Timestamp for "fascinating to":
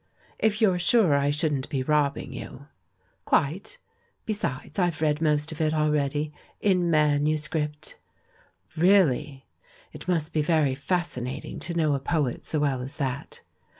10.73-11.75